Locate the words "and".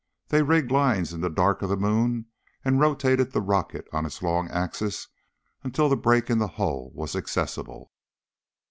2.65-2.79